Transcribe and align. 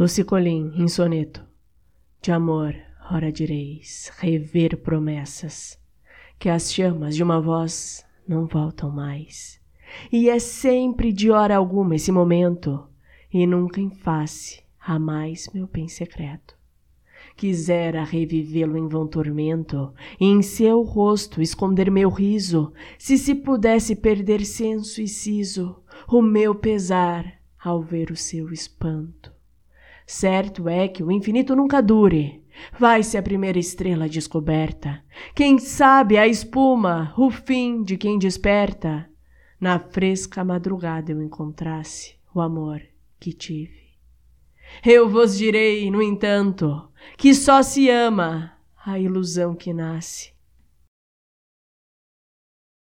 Lucicolim, 0.00 0.72
em 0.76 0.88
soneto. 0.88 1.44
De 2.22 2.32
amor, 2.32 2.74
ora 3.12 3.30
direis, 3.30 4.10
rever 4.16 4.78
promessas, 4.78 5.78
que 6.38 6.48
as 6.48 6.72
chamas 6.72 7.14
de 7.14 7.22
uma 7.22 7.38
voz 7.38 8.02
não 8.26 8.46
voltam 8.46 8.90
mais. 8.90 9.60
E 10.10 10.30
é 10.30 10.38
sempre 10.38 11.12
de 11.12 11.30
hora 11.30 11.54
alguma 11.54 11.96
esse 11.96 12.10
momento, 12.10 12.88
e 13.30 13.46
nunca 13.46 13.78
em 13.78 13.90
face, 13.90 14.62
há 14.80 14.98
mais 14.98 15.50
meu 15.52 15.66
bem 15.66 15.86
secreto. 15.86 16.56
Quisera 17.36 18.02
revivê-lo 18.02 18.78
em 18.78 18.88
vão 18.88 19.06
tormento, 19.06 19.92
e 20.18 20.24
em 20.24 20.40
seu 20.40 20.80
rosto 20.80 21.42
esconder 21.42 21.90
meu 21.90 22.08
riso, 22.08 22.72
se 22.98 23.18
se 23.18 23.34
pudesse 23.34 23.94
perder 23.94 24.46
senso 24.46 25.02
e 25.02 25.06
siso, 25.06 25.76
o 26.08 26.22
meu 26.22 26.54
pesar 26.54 27.34
ao 27.62 27.82
ver 27.82 28.10
o 28.10 28.16
seu 28.16 28.50
espanto. 28.50 29.38
Certo 30.12 30.68
é 30.68 30.88
que 30.88 31.04
o 31.04 31.12
infinito 31.12 31.54
nunca 31.54 31.80
dure. 31.80 32.42
Vai-se 32.76 33.16
a 33.16 33.22
primeira 33.22 33.60
estrela 33.60 34.08
descoberta. 34.08 35.04
Quem 35.36 35.56
sabe 35.60 36.18
a 36.18 36.26
espuma, 36.26 37.14
o 37.16 37.30
fim 37.30 37.84
de 37.84 37.96
quem 37.96 38.18
desperta. 38.18 39.08
Na 39.60 39.78
fresca 39.78 40.42
madrugada 40.42 41.12
eu 41.12 41.22
encontrasse 41.22 42.16
o 42.34 42.40
amor 42.40 42.82
que 43.20 43.32
tive. 43.32 43.94
Eu 44.84 45.08
vos 45.08 45.38
direi, 45.38 45.88
no 45.92 46.02
entanto, 46.02 46.88
que 47.16 47.32
só 47.32 47.62
se 47.62 47.88
ama 47.88 48.52
a 48.84 48.98
ilusão 48.98 49.54
que 49.54 49.72
nasce 49.72 50.32